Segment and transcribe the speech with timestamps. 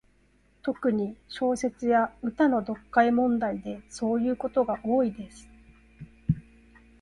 [0.63, 5.47] 特に、小説や詩の読解問題でそういうことが多いです。